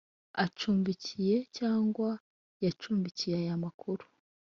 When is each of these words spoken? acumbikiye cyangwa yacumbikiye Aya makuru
acumbikiye 0.43 1.35
cyangwa 1.57 2.09
yacumbikiye 2.65 3.35
Aya 3.41 3.55
makuru 3.63 4.03